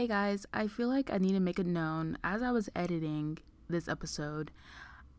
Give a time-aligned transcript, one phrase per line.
[0.00, 3.36] Hey guys, I feel like I need to make it known as I was editing
[3.68, 4.50] this episode,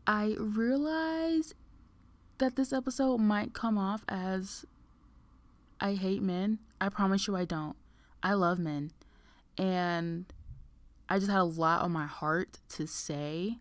[0.08, 1.54] I realized
[2.38, 4.66] that this episode might come off as
[5.80, 6.58] I hate men.
[6.80, 7.76] I promise you I don't.
[8.24, 8.90] I love men.
[9.56, 10.24] And
[11.08, 13.58] I just had a lot on my heart to say.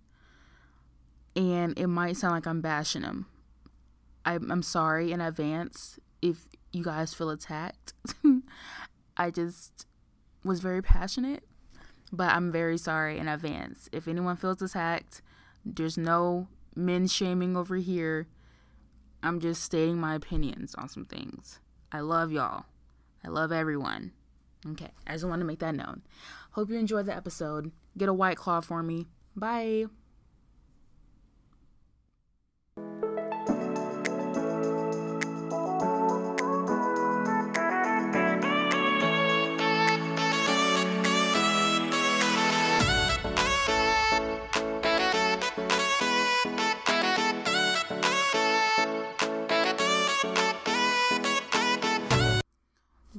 [1.36, 3.28] And it might sound like I'm bashing them.
[4.26, 7.94] I'm, I'm sorry in advance if you guys feel attacked.
[9.18, 9.86] I just
[10.44, 11.44] was very passionate,
[12.12, 13.90] but I'm very sorry in advance.
[13.92, 15.22] If anyone feels attacked,
[15.66, 18.28] there's no men shaming over here.
[19.24, 21.60] I'm just stating my opinions on some things.
[21.92, 22.66] I love y'all.
[23.24, 24.14] I love everyone.
[24.68, 26.02] Okay, I just want to make that known.
[26.52, 27.72] Hope you enjoyed the episode.
[27.98, 29.08] Get a white claw for me.
[29.36, 29.86] Bye.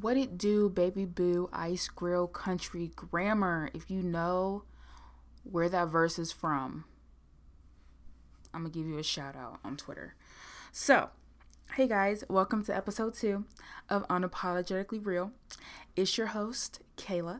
[0.02, 3.70] What it do, baby boo, ice grill country grammar?
[3.72, 4.64] If you know
[5.44, 6.86] where that verse is from,
[8.52, 10.16] I'm gonna give you a shout out on Twitter.
[10.72, 11.10] So,
[11.74, 13.44] hey guys, welcome to episode two
[13.88, 15.30] of Unapologetically Real.
[15.94, 17.38] It's your host, Kayla,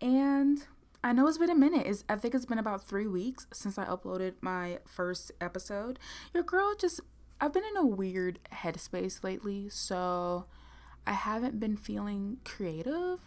[0.00, 0.66] and
[1.02, 1.84] I know it's been a minute.
[1.84, 5.98] It's, I think it's been about three weeks since I uploaded my first episode.
[6.32, 7.00] Your girl just,
[7.40, 10.46] I've been in a weird headspace lately, so
[11.06, 13.20] I haven't been feeling creative,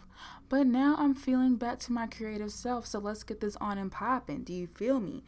[0.48, 2.86] but now I'm feeling back to my creative self.
[2.86, 4.44] So let's get this on and popping.
[4.44, 5.24] Do you feel me?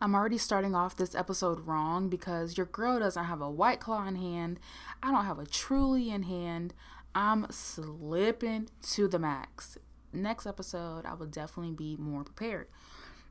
[0.00, 4.06] I'm already starting off this episode wrong because your girl doesn't have a white claw
[4.08, 4.58] in hand.
[5.02, 6.74] I don't have a truly in hand.
[7.14, 9.78] I'm slipping to the max.
[10.12, 12.66] Next episode, I will definitely be more prepared.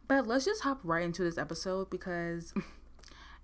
[0.08, 2.54] But let's just hop right into this episode because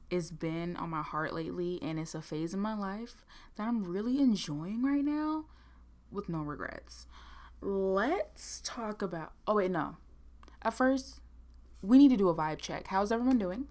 [0.09, 3.25] it's been on my heart lately and it's a phase in my life
[3.55, 5.45] that I'm really enjoying right now
[6.11, 7.07] with no regrets.
[7.61, 9.97] Let's talk about Oh wait, no.
[10.61, 11.21] At first,
[11.81, 12.87] we need to do a vibe check.
[12.87, 13.65] How's everyone doing?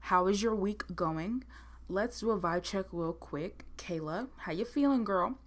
[0.00, 1.44] How is your week going?
[1.88, 3.64] Let's do a vibe check real quick.
[3.76, 5.38] Kayla, how you feeling, girl?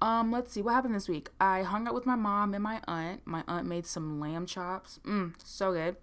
[0.00, 1.30] Um, let's see what happened this week.
[1.40, 3.22] I hung out with my mom and my aunt.
[3.24, 5.00] My aunt made some lamb chops.
[5.04, 5.96] Mmm, so good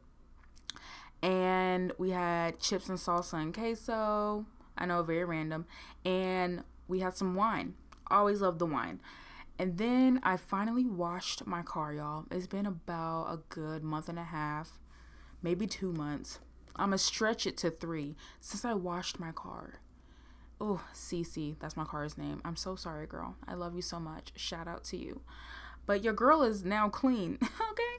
[1.22, 4.46] and we had chips and salsa and queso.
[4.78, 5.66] I know, very random.
[6.04, 7.76] And we had some wine.
[8.10, 9.00] Always love the wine.
[9.60, 12.26] And then I finally washed my car, y'all.
[12.32, 14.80] It's been about a good month and a half,
[15.44, 16.40] maybe two months.
[16.76, 19.82] I'm gonna stretch it to three since I washed my car.
[20.60, 22.42] Oh, Cece, that's my car's name.
[22.44, 23.36] I'm so sorry, girl.
[23.48, 24.32] I love you so much.
[24.36, 25.22] Shout out to you.
[25.86, 27.98] But your girl is now clean, okay?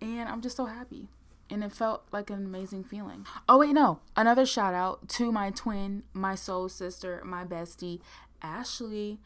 [0.00, 1.08] And I'm just so happy
[1.50, 3.26] and it felt like an amazing feeling.
[3.48, 4.00] Oh, wait, no.
[4.16, 8.00] Another shout out to my twin, my soul sister, my bestie,
[8.42, 9.18] Ashley.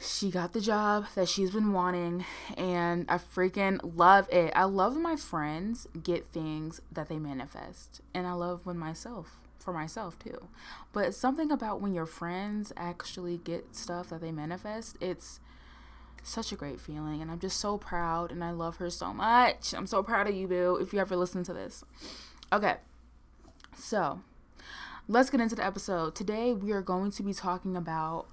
[0.00, 2.24] She got the job that she's been wanting,
[2.56, 4.52] and I freaking love it.
[4.56, 9.38] I love when my friends get things that they manifest, and I love when myself
[9.62, 10.48] for myself too.
[10.92, 15.38] But something about when your friends actually get stuff that they manifest, it's
[16.22, 19.74] such a great feeling and i'm just so proud and i love her so much.
[19.74, 21.84] I'm so proud of you boo if you ever listen to this.
[22.52, 22.76] Okay
[23.76, 24.20] so
[25.08, 26.14] let's get into the episode.
[26.14, 28.26] Today we are going to be talking about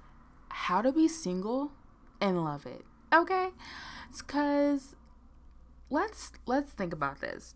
[0.48, 1.72] how to be single
[2.20, 3.50] and love it okay?
[4.16, 4.96] Because
[5.88, 7.54] let's let's think about this.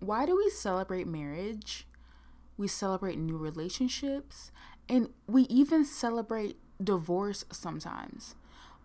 [0.00, 1.86] Why do we celebrate marriage
[2.56, 4.50] we celebrate new relationships
[4.88, 8.34] and we even celebrate divorce sometimes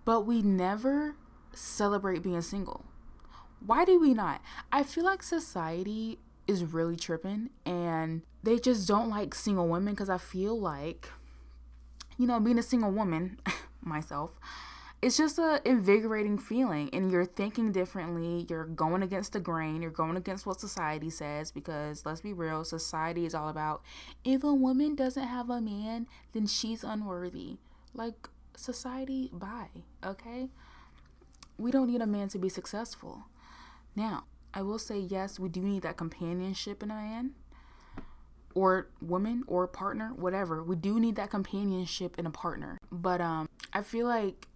[0.06, 1.16] but we never
[1.54, 2.86] celebrate being single.
[3.66, 4.42] Why do we not?
[4.72, 10.10] I feel like society is really tripping and they just don't like single women because
[10.10, 11.10] I feel like,
[12.18, 13.40] you know, being a single woman,
[13.82, 14.32] myself,
[15.02, 19.92] it's just a invigorating feeling and you're thinking differently you're going against the grain you're
[19.92, 23.82] going against what society says because let's be real society is all about
[24.26, 27.58] if a woman doesn't have a man then she's unworthy
[27.94, 28.28] like
[28.60, 29.68] society by,
[30.06, 30.50] okay?
[31.58, 33.26] We don't need a man to be successful.
[33.96, 37.32] Now, I will say yes, we do need that companionship in a man
[38.56, 40.64] or woman or partner, whatever.
[40.64, 42.78] We do need that companionship in a partner.
[42.92, 44.48] But um I feel like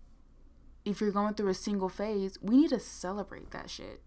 [0.85, 4.01] if you're going through a single phase, we need to celebrate that shit.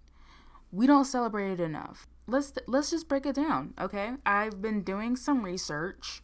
[0.73, 2.07] We don't celebrate it enough.
[2.27, 4.15] Let's let's just break it down, okay?
[4.27, 6.23] I've been doing some research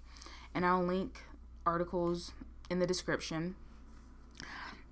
[0.55, 1.21] and I'll link
[1.65, 2.33] articles
[2.73, 3.55] in the description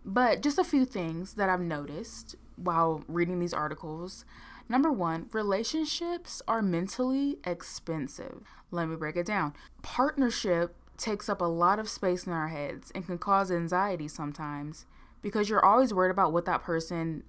[0.04, 4.24] but just a few things that I've noticed while reading these articles.
[4.68, 8.42] Number one, relationships are mentally expensive.
[8.70, 9.54] Let me break it down.
[9.82, 14.86] Partnership takes up a lot of space in our heads and can cause anxiety sometimes
[15.22, 17.24] because you're always worried about what that person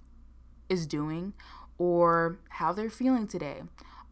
[0.70, 1.34] is doing
[1.78, 3.64] or how they're feeling today.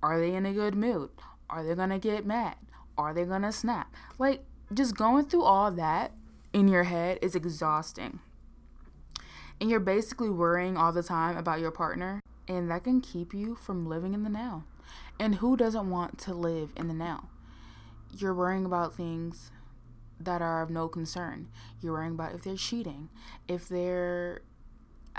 [0.01, 1.09] Are they in a good mood?
[1.49, 2.55] Are they going to get mad?
[2.97, 3.93] Are they going to snap?
[4.17, 4.43] Like,
[4.73, 6.11] just going through all that
[6.59, 8.19] in your head is exhausting.
[9.59, 13.55] And you're basically worrying all the time about your partner, and that can keep you
[13.55, 14.65] from living in the now.
[15.19, 17.29] And who doesn't want to live in the now?
[18.11, 19.51] You're worrying about things
[20.19, 21.47] that are of no concern.
[21.81, 23.09] You're worrying about if they're cheating,
[23.47, 24.41] if they're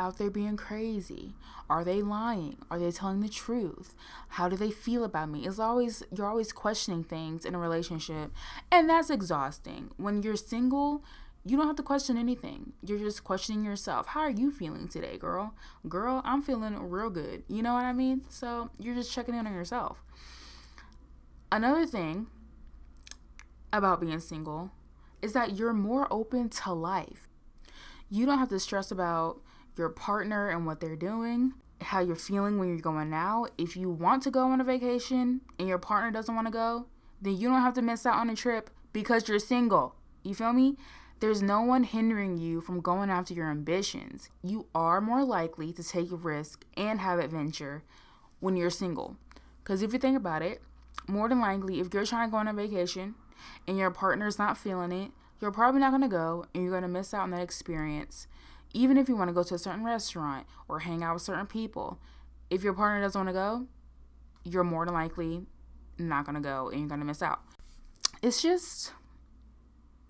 [0.00, 1.34] out there being crazy?
[1.68, 2.56] Are they lying?
[2.70, 3.94] Are they telling the truth?
[4.28, 5.46] How do they feel about me?
[5.46, 8.32] It's always you're always questioning things in a relationship,
[8.72, 9.90] and that's exhausting.
[9.96, 11.04] When you're single,
[11.44, 12.72] you don't have to question anything.
[12.84, 14.08] You're just questioning yourself.
[14.08, 15.54] How are you feeling today, girl?
[15.88, 17.44] Girl, I'm feeling real good.
[17.48, 18.22] You know what I mean?
[18.28, 20.02] So, you're just checking in on yourself.
[21.50, 22.26] Another thing
[23.72, 24.70] about being single
[25.22, 27.28] is that you're more open to life.
[28.08, 29.40] You don't have to stress about
[29.76, 33.50] your partner and what they're doing, how you're feeling when you're going out.
[33.56, 36.86] If you want to go on a vacation and your partner doesn't want to go,
[37.22, 39.94] then you don't have to miss out on a trip because you're single.
[40.22, 40.76] You feel me?
[41.20, 44.30] There's no one hindering you from going after your ambitions.
[44.42, 47.82] You are more likely to take a risk and have adventure
[48.40, 49.16] when you're single.
[49.62, 50.62] Because if you think about it,
[51.06, 53.14] more than likely, if you're trying to go on a vacation
[53.68, 56.82] and your partner's not feeling it, you're probably not going to go and you're going
[56.82, 58.26] to miss out on that experience
[58.72, 61.46] even if you want to go to a certain restaurant or hang out with certain
[61.46, 61.98] people,
[62.50, 63.66] if your partner doesn't want to go,
[64.44, 65.42] you're more than likely
[65.98, 67.40] not going to go and you're going to miss out.
[68.22, 68.92] It's just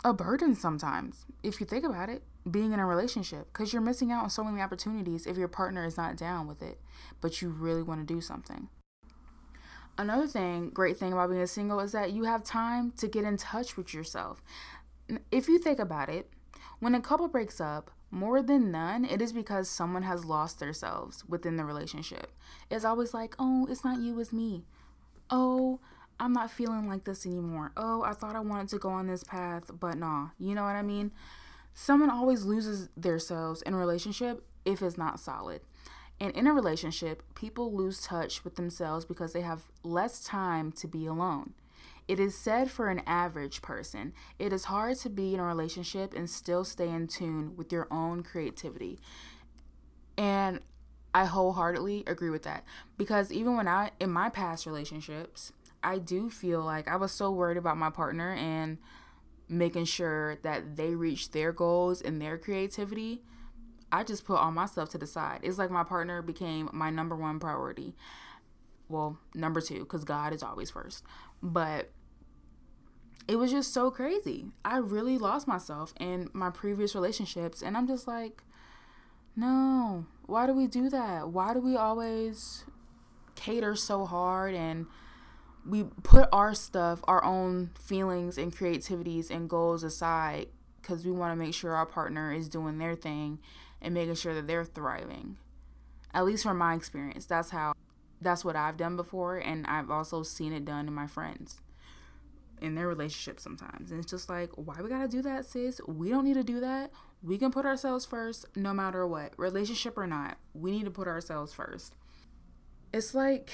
[0.03, 4.11] a burden sometimes, if you think about it, being in a relationship, because you're missing
[4.11, 6.79] out on so many opportunities if your partner is not down with it,
[7.19, 8.69] but you really want to do something.
[9.97, 13.25] Another thing, great thing about being a single is that you have time to get
[13.25, 14.41] in touch with yourself.
[15.31, 16.31] If you think about it,
[16.79, 21.23] when a couple breaks up, more than none, it is because someone has lost themselves
[21.27, 22.31] within the relationship.
[22.69, 24.65] It's always like, oh, it's not you, it's me.
[25.29, 25.79] Oh,
[26.21, 27.71] I'm not feeling like this anymore.
[27.75, 30.27] Oh, I thought I wanted to go on this path, but nah.
[30.37, 31.11] You know what I mean?
[31.73, 35.61] Someone always loses themselves in a relationship if it's not solid.
[36.19, 40.87] And in a relationship, people lose touch with themselves because they have less time to
[40.87, 41.55] be alone.
[42.07, 46.13] It is said for an average person, it is hard to be in a relationship
[46.13, 48.99] and still stay in tune with your own creativity.
[50.19, 50.59] And
[51.15, 52.63] I wholeheartedly agree with that
[52.95, 55.51] because even when I, in my past relationships,
[55.83, 58.77] I do feel like I was so worried about my partner and
[59.49, 63.21] making sure that they reach their goals and their creativity.
[63.91, 65.41] I just put all my stuff to the side.
[65.43, 67.95] It's like my partner became my number one priority.
[68.87, 71.03] Well, number two, because God is always first.
[71.43, 71.91] But
[73.27, 74.45] it was just so crazy.
[74.63, 77.61] I really lost myself in my previous relationships.
[77.61, 78.43] And I'm just like,
[79.35, 81.29] no, why do we do that?
[81.29, 82.65] Why do we always
[83.35, 84.87] cater so hard and
[85.65, 90.47] we put our stuff, our own feelings and creativities and goals aside
[90.81, 93.39] because we want to make sure our partner is doing their thing
[93.81, 95.37] and making sure that they're thriving.
[96.13, 97.73] At least from my experience, that's how
[98.19, 101.59] that's what I've done before and I've also seen it done in my friends
[102.61, 103.91] in their relationship sometimes.
[103.91, 105.81] And it's just like, why we gotta do that, sis?
[105.87, 106.91] We don't need to do that.
[107.23, 110.37] We can put ourselves first no matter what, relationship or not.
[110.53, 111.95] We need to put ourselves first.
[112.93, 113.51] It's like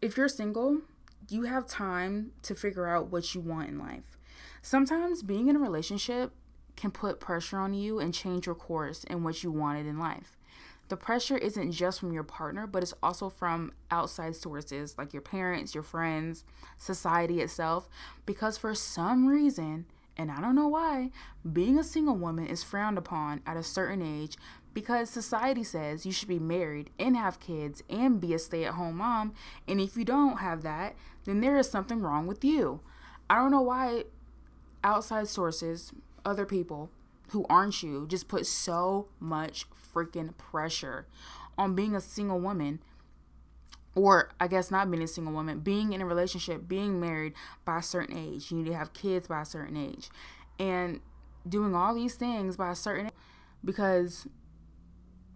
[0.00, 0.82] if you're single,
[1.28, 4.18] you have time to figure out what you want in life.
[4.62, 6.32] Sometimes being in a relationship
[6.76, 10.36] can put pressure on you and change your course and what you wanted in life
[10.90, 15.22] the pressure isn't just from your partner, but it's also from outside sources like your
[15.22, 16.44] parents, your friends,
[16.76, 17.88] society itself.
[18.26, 21.10] Because for some reason, and I don't know why,
[21.50, 24.36] being a single woman is frowned upon at a certain age
[24.72, 28.74] because society says you should be married and have kids and be a stay at
[28.74, 29.34] home mom.
[29.66, 32.80] And if you don't have that, then there is something wrong with you.
[33.28, 34.04] I don't know why
[34.82, 35.92] outside sources,
[36.24, 36.90] other people
[37.30, 41.06] who aren't you, just put so much freaking pressure
[41.58, 42.80] on being a single woman
[43.94, 47.34] or I guess not being a single woman, being in a relationship, being married
[47.64, 48.50] by a certain age.
[48.50, 50.10] You need to have kids by a certain age.
[50.58, 51.00] And
[51.48, 53.12] doing all these things by a certain age
[53.64, 54.26] because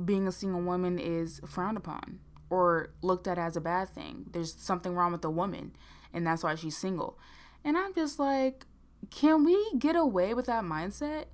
[0.02, 2.20] being a single woman is frowned upon
[2.50, 4.26] or looked at as a bad thing.
[4.30, 5.74] There's something wrong with the woman
[6.12, 7.18] and that's why she's single.
[7.64, 8.66] And I'm just like,
[9.10, 11.24] can we get away with that mindset?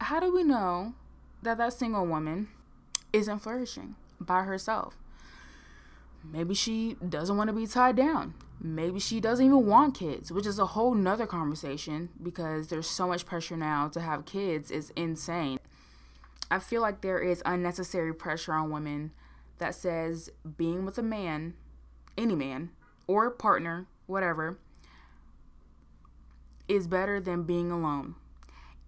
[0.00, 0.94] How do we know
[1.42, 2.48] that that single woman
[3.12, 4.96] isn't flourishing by herself.
[6.22, 8.34] Maybe she doesn't want to be tied down.
[8.60, 13.06] Maybe she doesn't even want kids, which is a whole nother conversation because there's so
[13.06, 15.58] much pressure now to have kids is insane.
[16.50, 19.12] I feel like there is unnecessary pressure on women
[19.58, 21.54] that says being with a man,
[22.16, 22.70] any man,
[23.06, 24.58] or partner, whatever,
[26.68, 28.14] is better than being alone.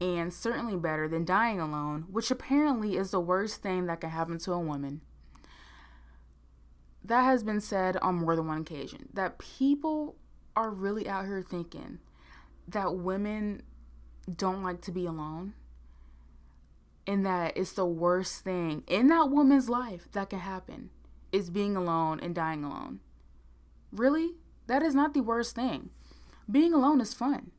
[0.00, 4.38] And certainly better than dying alone, which apparently is the worst thing that can happen
[4.38, 5.00] to a woman.
[7.04, 9.08] That has been said on more than one occasion.
[9.12, 10.14] That people
[10.54, 11.98] are really out here thinking
[12.68, 13.62] that women
[14.32, 15.54] don't like to be alone
[17.08, 20.90] and that it's the worst thing in that woman's life that can happen
[21.32, 23.00] is being alone and dying alone.
[23.90, 24.32] Really?
[24.66, 25.88] That is not the worst thing.
[26.50, 27.50] Being alone is fun.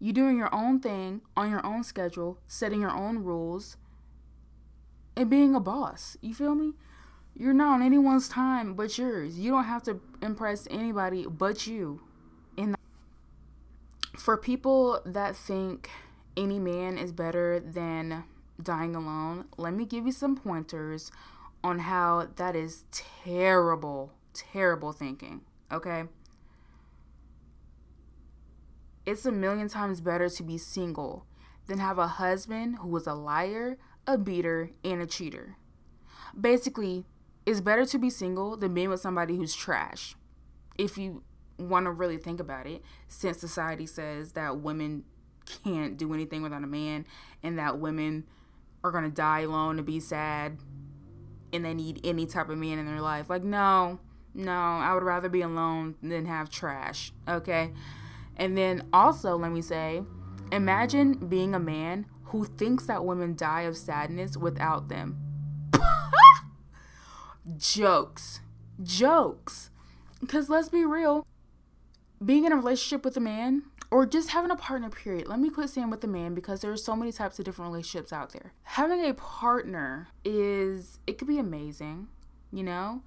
[0.00, 3.76] You doing your own thing on your own schedule, setting your own rules,
[5.16, 6.16] and being a boss.
[6.20, 6.72] You feel me?
[7.36, 9.38] You're not on anyone's time but yours.
[9.38, 12.00] You don't have to impress anybody but you.
[12.56, 12.74] In
[14.16, 15.88] for people that think
[16.36, 18.24] any man is better than
[18.62, 21.10] dying alone, let me give you some pointers
[21.62, 25.42] on how that is terrible, terrible thinking.
[25.72, 26.04] Okay?
[29.06, 31.26] It's a million times better to be single
[31.66, 35.56] than have a husband who is a liar, a beater, and a cheater.
[36.38, 37.04] Basically,
[37.46, 40.14] it's better to be single than being with somebody who's trash.
[40.76, 41.22] If you
[41.58, 45.04] want to really think about it, since society says that women
[45.64, 47.06] can't do anything without a man
[47.42, 48.26] and that women
[48.84, 50.58] are to die alone and be sad
[51.52, 53.30] and they need any type of man in their life.
[53.30, 53.98] Like, no,
[54.34, 57.12] no, I would rather be alone than have trash.
[57.26, 57.72] Okay.
[58.36, 60.02] And then also, let me say,
[60.52, 65.18] imagine being a man who thinks that women die of sadness without them.
[67.56, 68.40] Jokes.
[68.82, 69.70] Jokes.
[70.20, 71.26] Because let's be real,
[72.24, 75.28] being in a relationship with a man or just having a partner, period.
[75.28, 77.70] Let me quit saying with a man because there are so many types of different
[77.70, 78.52] relationships out there.
[78.64, 82.08] Having a partner is, it could be amazing,
[82.52, 83.02] you know?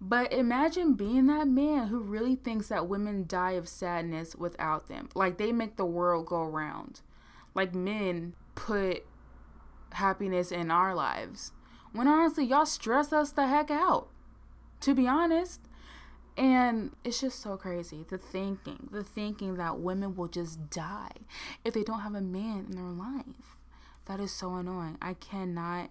[0.00, 5.08] But imagine being that man who really thinks that women die of sadness without them.
[5.14, 7.00] Like they make the world go round.
[7.54, 9.04] Like men put
[9.92, 11.52] happiness in our lives.
[11.92, 14.08] When honestly, y'all stress us the heck out.
[14.80, 15.62] To be honest.
[16.36, 18.04] And it's just so crazy.
[18.08, 21.12] The thinking, the thinking that women will just die
[21.64, 23.56] if they don't have a man in their life.
[24.06, 24.98] That is so annoying.
[25.00, 25.90] I cannot,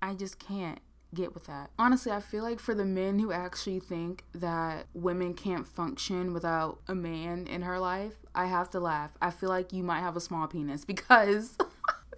[0.00, 0.80] I just can't
[1.14, 1.70] get with that.
[1.78, 6.80] Honestly, I feel like for the men who actually think that women can't function without
[6.88, 9.10] a man in her life, I have to laugh.
[9.20, 11.56] I feel like you might have a small penis because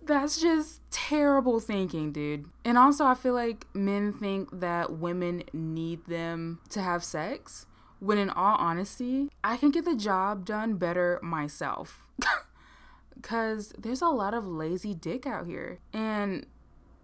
[0.07, 2.47] that's just terrible thinking, dude.
[2.65, 7.67] And also, I feel like men think that women need them to have sex.
[8.01, 12.05] When in all honesty, I can get the job done better myself.
[13.15, 15.79] Because there's a lot of lazy dick out here.
[15.93, 16.45] And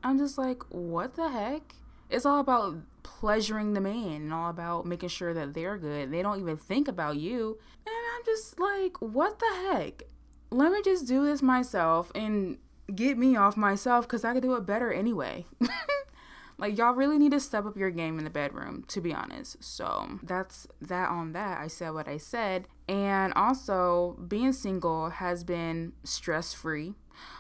[0.03, 1.75] I'm just like, what the heck?
[2.11, 6.11] It's all about pleasuring the man and all about making sure that they're good.
[6.11, 7.59] They don't even think about you.
[7.87, 10.03] And I'm just like, what the heck?
[10.51, 12.59] Let me just do this myself and
[12.95, 15.47] get me off myself because I could do it better anyway.
[16.59, 19.63] like, y'all really need to step up your game in the bedroom, to be honest.
[19.63, 21.61] So, that's that on that.
[21.61, 22.69] I said what I said.
[22.89, 26.95] And also, being single has been stress free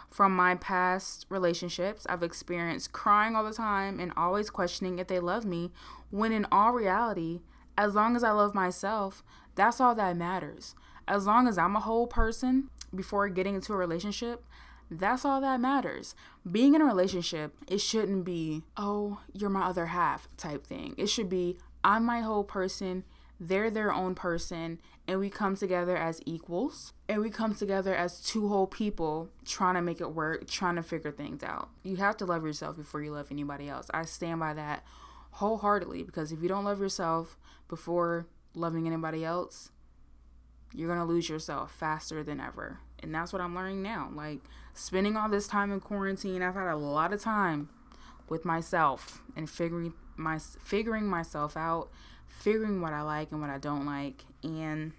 [0.08, 5.20] from my past relationships, I've experienced crying all the time and always questioning if they
[5.20, 5.70] love me,
[6.10, 7.40] when in all reality,
[7.76, 9.22] as long as I love myself,
[9.54, 10.74] that's all that matters.
[11.06, 14.44] As long as I'm a whole person before getting into a relationship,
[14.90, 16.14] that's all that matters.
[16.50, 20.94] Being in a relationship, it shouldn't be, oh, you're my other half type thing.
[20.96, 23.04] It should be, I'm my whole person,
[23.40, 28.20] they're their own person, and we come together as equals and we come together as
[28.20, 31.70] two whole people trying to make it work, trying to figure things out.
[31.82, 33.90] You have to love yourself before you love anybody else.
[33.94, 34.84] I stand by that
[35.32, 39.70] wholeheartedly because if you don't love yourself before loving anybody else,
[40.74, 42.80] you're going to lose yourself faster than ever.
[43.02, 44.10] And that's what I'm learning now.
[44.12, 44.40] Like
[44.74, 47.68] spending all this time in quarantine, I've had a lot of time
[48.28, 51.88] with myself and figuring my figuring myself out,
[52.26, 54.92] figuring what I like and what I don't like and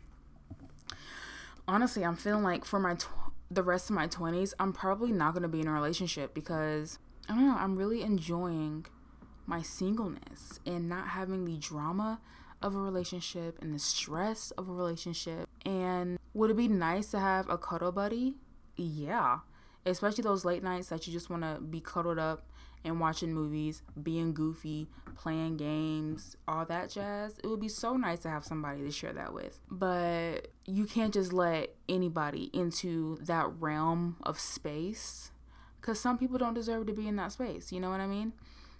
[1.69, 3.07] honestly, I'm feeling like for my tw-
[3.51, 6.99] the rest of my 20s, I'm probably not going to be in a relationship because
[7.29, 8.85] I don't know, I'm really enjoying
[9.45, 12.19] my singleness and not having the drama
[12.61, 15.47] of a relationship and the stress of a relationship.
[15.65, 18.35] And would it be nice to have a cuddle buddy?
[18.77, 19.39] Yeah.
[19.85, 22.47] Especially those late nights that you just want to be cuddled up
[22.85, 27.37] and watching movies, being goofy, playing games, all that jazz.
[27.43, 29.59] It would be so nice to have somebody to share that with.
[29.69, 35.31] But you can't just let anybody into that realm of space
[35.81, 37.73] because some people don't deserve to be in that space.
[37.73, 38.31] You know what I mean?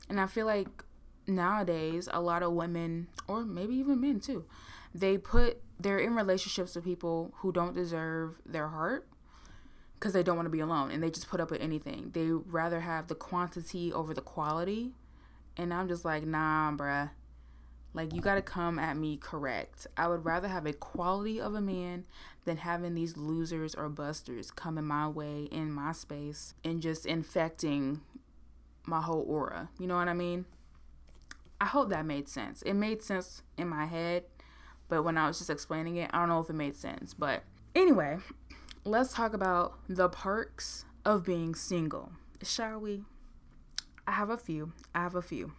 [0.08, 0.70] And I feel like
[1.28, 4.46] nowadays, a lot of women, or maybe even men too,
[4.94, 9.08] they put, they're in relationships with people who don't deserve their heart
[9.94, 12.12] because they don't want to be alone and they just put up with anything.
[12.14, 14.94] They rather have the quantity over the quality.
[15.58, 17.12] And I'm just like, nah, bruh.
[17.94, 19.88] Like, you got to come at me correct.
[19.98, 22.06] I would rather have a quality of a man
[22.46, 28.02] than having these losers or busters coming my way in my space and just infecting
[28.86, 29.70] my whole aura.
[29.80, 30.46] You know what I mean?
[31.60, 32.62] I hope that made sense.
[32.62, 34.24] It made sense in my head,
[34.90, 37.14] but when I was just explaining it, I don't know if it made sense.
[37.14, 37.44] But
[37.76, 38.18] anyway,
[38.84, 42.12] let's talk about the perks of being single,
[42.44, 43.04] shall we?
[44.06, 44.74] I have a few.
[44.94, 45.54] I have a few.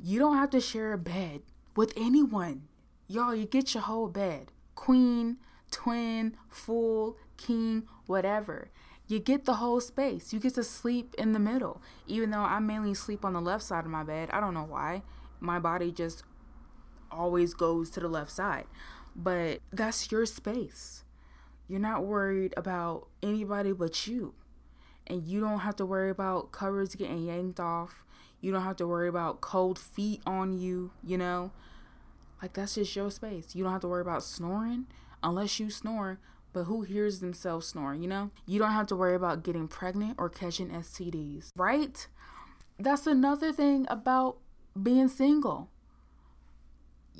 [0.00, 1.42] You don't have to share a bed
[1.76, 2.68] with anyone.
[3.06, 5.38] Y'all, you get your whole bed queen,
[5.70, 8.70] twin, full, king, whatever.
[9.08, 10.32] You get the whole space.
[10.32, 11.82] You get to sleep in the middle.
[12.06, 14.28] Even though I mainly sleep on the left side of my bed.
[14.32, 15.02] I don't know why.
[15.40, 16.22] My body just
[17.10, 18.66] always goes to the left side.
[19.14, 21.04] But that's your space.
[21.68, 24.34] You're not worried about anybody but you.
[25.06, 28.04] And you don't have to worry about covers getting yanked off.
[28.40, 31.50] You don't have to worry about cold feet on you, you know?
[32.40, 33.54] Like that's just your space.
[33.54, 34.86] You don't have to worry about snoring
[35.22, 36.20] unless you snore,
[36.52, 38.30] but who hears themselves snoring, you know?
[38.46, 42.06] You don't have to worry about getting pregnant or catching STDs, right?
[42.78, 44.38] That's another thing about
[44.80, 45.68] being single.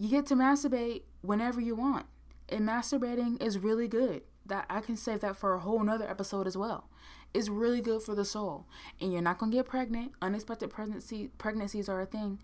[0.00, 2.06] You get to masturbate whenever you want.
[2.48, 6.46] And masturbating is really good that I can save that for a whole nother episode
[6.46, 6.88] as well.
[7.34, 8.66] It's really good for the soul.
[9.00, 10.12] And you're not gonna get pregnant.
[10.22, 12.38] Unexpected pregnancy pregnancies are a thing.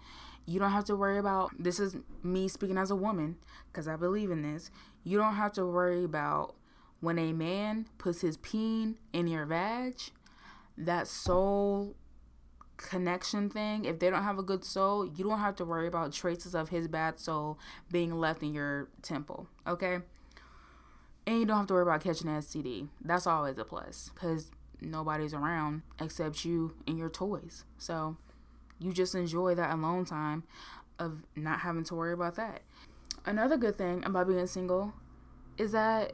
[0.46, 3.36] You don't have to worry about this is me speaking as a woman,
[3.72, 4.70] because I believe in this.
[5.04, 6.56] You don't have to worry about
[7.00, 9.94] when a man puts his peen in your vag,
[10.76, 11.94] that soul
[12.76, 16.12] connection thing, if they don't have a good soul, you don't have to worry about
[16.12, 17.58] traces of his bad soul
[17.90, 19.48] being left in your temple.
[19.66, 19.98] Okay?
[21.26, 22.88] And you don't have to worry about catching an STD.
[23.00, 27.64] That's always a plus because nobody's around except you and your toys.
[27.78, 28.16] So
[28.78, 30.44] you just enjoy that alone time
[30.98, 32.62] of not having to worry about that.
[33.24, 34.92] Another good thing about being single
[35.56, 36.12] is that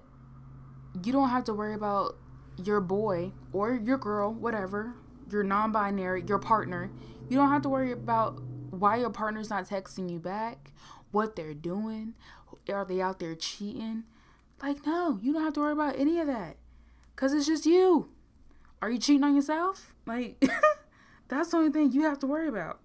[1.03, 2.16] you don't have to worry about
[2.57, 4.94] your boy or your girl, whatever,
[5.32, 6.90] your non binary, your partner.
[7.28, 8.40] You don't have to worry about
[8.70, 10.72] why your partner's not texting you back,
[11.10, 12.14] what they're doing,
[12.68, 14.04] are they out there cheating
[14.62, 16.56] like, no, you don't have to worry about any of that.
[17.14, 18.10] Because it's just you.
[18.82, 19.94] Are you cheating on yourself?
[20.06, 20.42] Like,
[21.28, 22.80] that's the only thing you have to worry about.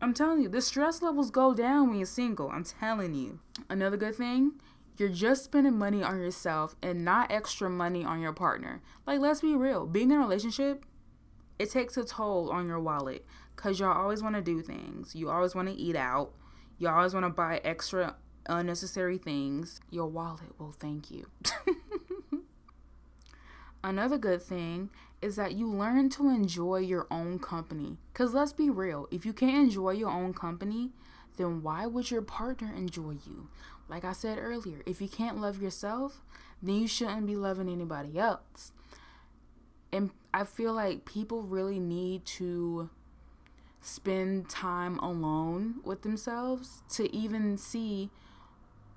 [0.00, 2.50] I'm telling you, the stress levels go down when you're single.
[2.50, 3.38] I'm telling you.
[3.68, 4.52] Another good thing,
[4.96, 8.82] you're just spending money on yourself and not extra money on your partner.
[9.06, 9.86] Like, let's be real.
[9.86, 10.84] Being in a relationship,
[11.62, 15.14] it takes a toll on your wallet because y'all always want to do things.
[15.14, 16.32] You always want to eat out.
[16.78, 21.28] You always want to buy extra unnecessary things, your wallet will thank you.
[23.84, 27.98] Another good thing is that you learn to enjoy your own company.
[28.12, 30.90] Because let's be real, if you can't enjoy your own company,
[31.36, 33.48] then why would your partner enjoy you?
[33.88, 36.22] Like I said earlier, if you can't love yourself,
[36.62, 38.72] then you shouldn't be loving anybody else.
[39.92, 42.88] And I feel like people really need to
[43.80, 48.10] spend time alone with themselves to even see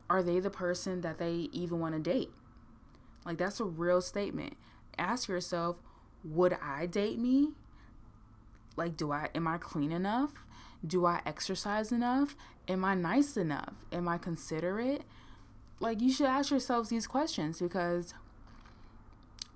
[0.10, 2.30] are they the person that they even want to date?
[3.26, 4.56] Like that's a real statement.
[4.98, 5.82] Ask yourself,
[6.24, 7.50] would I date me?
[8.76, 10.44] Like do I am I clean enough?
[10.86, 12.36] Do I exercise enough?
[12.68, 13.74] Am I nice enough?
[13.92, 15.02] Am I considerate?
[15.80, 18.14] Like you should ask yourselves these questions because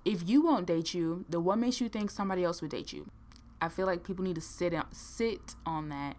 [0.04, 3.10] if you won't date you, then what makes you think somebody else would date you?
[3.60, 6.16] I feel like people need to sit on, sit on that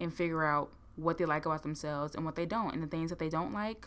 [0.00, 2.74] and figure out what they like about themselves and what they don't.
[2.74, 3.86] And the things that they don't like,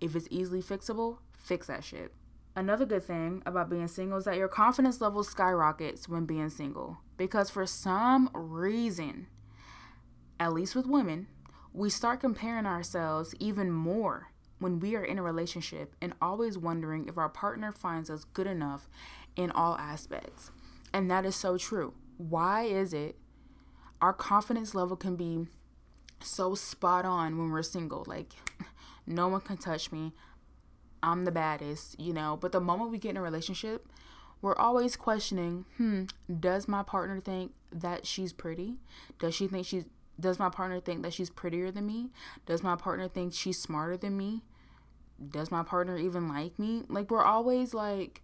[0.00, 2.12] if it's easily fixable, fix that shit.
[2.54, 6.98] Another good thing about being single is that your confidence level skyrockets when being single.
[7.16, 9.28] Because for some reason,
[10.38, 11.28] at least with women,
[11.72, 14.31] we start comparing ourselves even more
[14.62, 18.46] when we are in a relationship and always wondering if our partner finds us good
[18.46, 18.88] enough
[19.36, 20.50] in all aspects.
[20.92, 21.94] And that is so true.
[22.16, 23.16] Why is it
[24.02, 25.46] our confidence level can be
[26.24, 28.04] so spot on when we're single.
[28.06, 28.32] Like,
[29.06, 30.12] no one can touch me.
[31.02, 32.36] I'm the baddest, you know.
[32.40, 33.86] But the moment we get in a relationship,
[34.40, 36.04] we're always questioning, hmm,
[36.40, 38.76] does my partner think that she's pretty?
[39.18, 39.86] Does she think she's
[40.20, 42.10] does my partner think that she's prettier than me?
[42.44, 44.42] Does my partner think she's smarter than me?
[45.30, 46.82] Does my partner even like me?
[46.88, 48.22] Like we're always like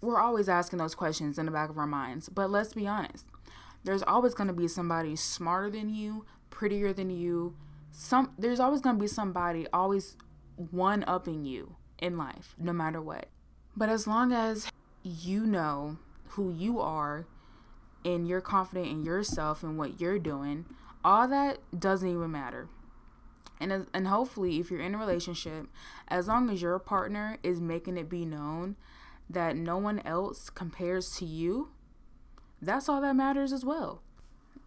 [0.00, 2.28] we're always asking those questions in the back of our minds.
[2.28, 3.26] But let's be honest.
[3.84, 7.56] There's always going to be somebody smarter than you, prettier than you.
[7.90, 10.16] Some there's always going to be somebody always
[10.56, 13.26] one upping you in life, no matter what.
[13.76, 14.70] But as long as
[15.02, 15.98] you know
[16.30, 17.26] who you are
[18.04, 20.66] and you're confident in yourself and what you're doing,
[21.04, 22.68] all that doesn't even matter.
[23.60, 25.66] And and hopefully if you're in a relationship,
[26.08, 28.76] as long as your partner is making it be known
[29.28, 31.70] that no one else compares to you,
[32.60, 34.02] that's all that matters as well.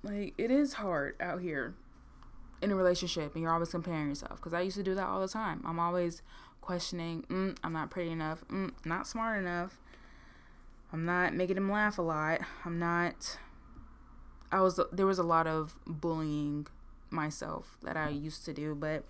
[0.04, 1.76] Like it is hard out here
[2.62, 5.22] in a relationship and you're always comparing yourself because I used to do that all
[5.22, 5.64] the time.
[5.66, 6.22] I'm always
[6.62, 9.80] questioning, mm, I'm not pretty enough, mm, not smart enough.
[10.92, 12.42] I'm not making him laugh a lot.
[12.66, 13.38] I'm not
[14.52, 16.68] I was there was a lot of bullying
[17.12, 19.04] myself that I used to do, but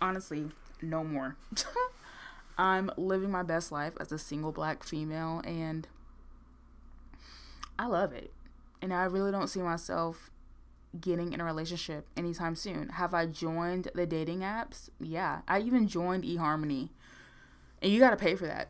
[0.00, 0.48] honestly,
[0.82, 1.36] no more.
[2.58, 5.86] I'm living my best life as a single black female and
[7.78, 8.32] I love it.
[8.80, 10.30] And I really don't see myself
[10.98, 12.90] getting in a relationship anytime soon.
[12.90, 14.88] Have I joined the dating apps?
[14.98, 15.42] Yeah.
[15.46, 16.90] I even joined eHarmony.
[17.82, 18.68] And you got to pay for that.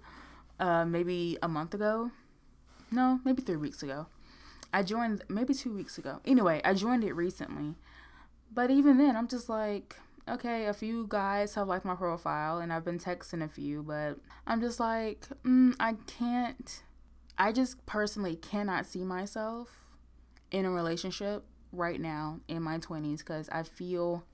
[0.60, 2.10] uh, maybe a month ago.
[2.90, 4.06] No, maybe three weeks ago.
[4.72, 6.20] I joined maybe two weeks ago.
[6.24, 7.74] Anyway, I joined it recently.
[8.52, 9.96] But even then, I'm just like,
[10.28, 14.18] okay, a few guys have liked my profile and I've been texting a few, but
[14.46, 16.82] I'm just like, mm, I can't,
[17.38, 19.84] I just personally cannot see myself
[20.50, 24.24] in a relationship right now in my 20s because I feel,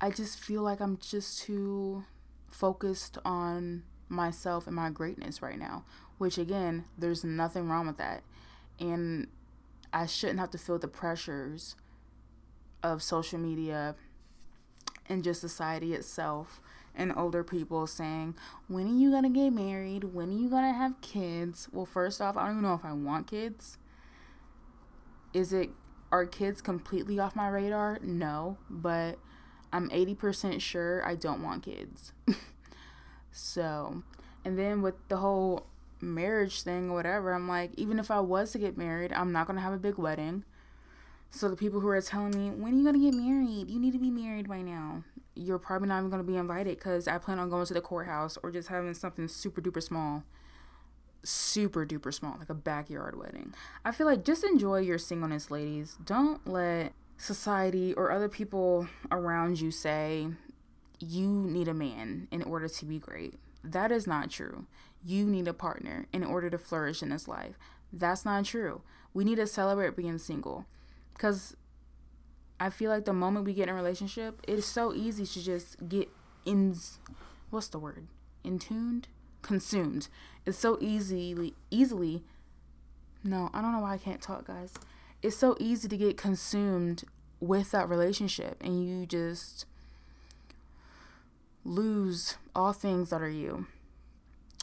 [0.00, 2.04] I just feel like I'm just too
[2.48, 5.84] focused on myself and my greatness right now,
[6.18, 8.22] which again, there's nothing wrong with that.
[8.78, 9.28] And
[9.92, 11.76] I shouldn't have to feel the pressures
[12.82, 13.94] of social media
[15.08, 16.60] and just society itself
[16.96, 18.34] and older people saying,
[18.68, 20.04] When are you gonna get married?
[20.04, 21.68] When are you gonna have kids?
[21.72, 23.78] Well, first off, I don't even know if I want kids.
[25.34, 25.70] Is it,
[26.10, 27.98] are kids completely off my radar?
[28.02, 29.18] No, but
[29.72, 32.12] I'm 80% sure I don't want kids.
[33.30, 34.02] so,
[34.44, 35.66] and then with the whole
[36.00, 39.46] marriage thing or whatever, I'm like, even if I was to get married, I'm not
[39.46, 40.44] gonna have a big wedding.
[41.36, 43.68] So the people who are telling me, when are you gonna get married?
[43.68, 45.04] You need to be married by now.
[45.34, 48.38] You're probably not even gonna be invited because I plan on going to the courthouse
[48.42, 50.24] or just having something super duper small.
[51.22, 53.52] Super duper small, like a backyard wedding.
[53.84, 55.98] I feel like just enjoy your singleness, ladies.
[56.02, 60.28] Don't let society or other people around you say
[61.00, 63.34] you need a man in order to be great.
[63.62, 64.64] That is not true.
[65.04, 67.58] You need a partner in order to flourish in this life.
[67.92, 68.80] That's not true.
[69.12, 70.64] We need to celebrate being single.
[71.16, 71.56] Because
[72.60, 75.88] I feel like the moment we get in a relationship, it's so easy to just
[75.88, 76.08] get
[76.44, 76.76] in.
[77.50, 78.06] What's the word?
[78.44, 79.08] Intuned?
[79.42, 80.08] Consumed.
[80.44, 82.22] It's so easily, easily.
[83.24, 84.74] No, I don't know why I can't talk, guys.
[85.22, 87.04] It's so easy to get consumed
[87.40, 89.66] with that relationship and you just
[91.64, 93.66] lose all things that are you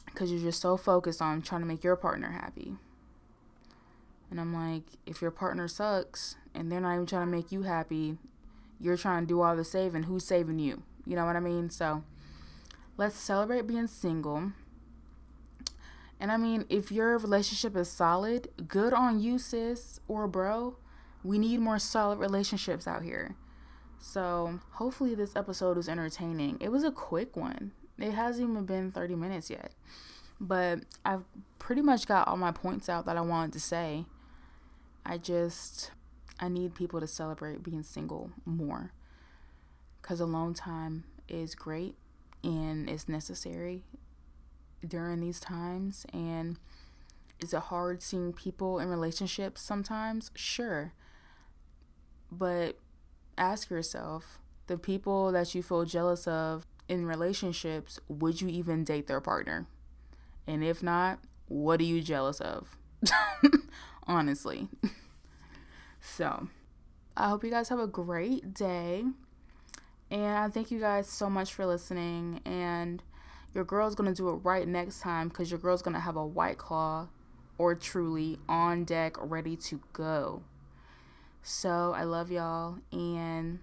[0.05, 2.75] because you're just so focused on trying to make your partner happy.
[4.29, 7.63] And I'm like, if your partner sucks, and they're not even trying to make you
[7.63, 8.17] happy.
[8.79, 10.03] You're trying to do all the saving.
[10.03, 10.83] Who's saving you?
[11.05, 11.69] You know what I mean?
[11.69, 12.03] So
[12.97, 14.51] let's celebrate being single.
[16.19, 20.77] And I mean, if your relationship is solid, good on you, sis or bro.
[21.23, 23.35] We need more solid relationships out here.
[23.99, 26.57] So hopefully, this episode was entertaining.
[26.59, 29.71] It was a quick one, it hasn't even been 30 minutes yet.
[30.39, 31.23] But I've
[31.59, 34.05] pretty much got all my points out that I wanted to say.
[35.05, 35.91] I just
[36.39, 38.91] I need people to celebrate being single more
[40.01, 41.95] because alone time is great
[42.43, 43.83] and it's necessary
[44.85, 46.05] during these times.
[46.13, 46.57] And
[47.39, 50.31] is it hard seeing people in relationships sometimes?
[50.35, 50.93] Sure.
[52.31, 52.77] But
[53.37, 59.07] ask yourself the people that you feel jealous of in relationships, would you even date
[59.07, 59.67] their partner?
[60.45, 62.77] And if not, what are you jealous of?
[64.07, 64.67] Honestly.
[66.03, 66.47] So,
[67.15, 69.05] I hope you guys have a great day.
[70.11, 72.41] And I thank you guys so much for listening.
[72.45, 73.01] And
[73.53, 76.57] your girl's to do it right next time because your girl's to have a White
[76.57, 77.07] Claw
[77.57, 80.43] or Truly on deck ready to go.
[81.41, 82.79] So, I love y'all.
[82.91, 83.59] And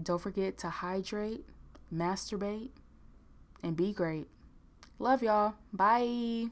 [0.00, 1.46] don't forget to hydrate,
[1.94, 2.70] masturbate,
[3.62, 4.26] and be great.
[4.98, 5.54] Love y'all.
[5.72, 6.48] Bye.